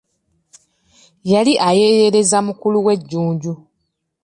Yali 1.31 1.53
ayeeyereza 1.69 2.37
mukulu 2.47 2.77
we 2.85 2.93
Jjunju. 3.01 3.53